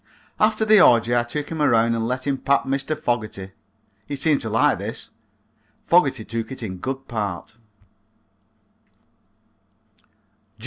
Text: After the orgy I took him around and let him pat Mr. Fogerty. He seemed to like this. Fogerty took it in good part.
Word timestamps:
After 0.39 0.65
the 0.65 0.81
orgy 0.81 1.15
I 1.15 1.21
took 1.21 1.49
him 1.49 1.61
around 1.61 1.93
and 1.93 2.07
let 2.07 2.25
him 2.25 2.39
pat 2.39 2.63
Mr. 2.63 2.99
Fogerty. 2.99 3.51
He 4.07 4.15
seemed 4.15 4.41
to 4.41 4.49
like 4.49 4.79
this. 4.79 5.11
Fogerty 5.85 6.25
took 6.25 6.51
it 6.51 6.63
in 6.63 6.77
good 6.79 7.07
part. 7.07 7.55